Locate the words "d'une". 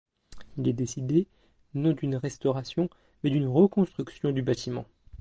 1.93-2.15, 3.29-3.45